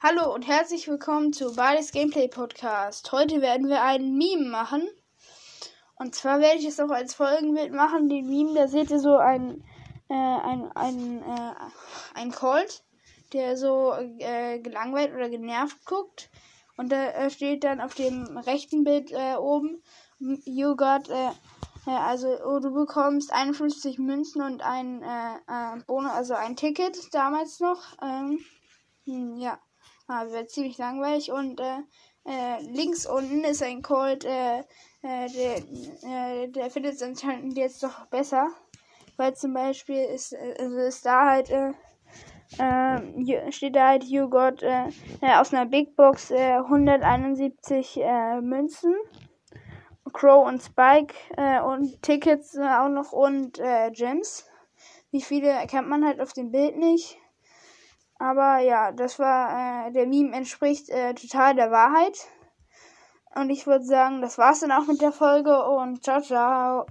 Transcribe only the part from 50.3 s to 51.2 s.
und Spike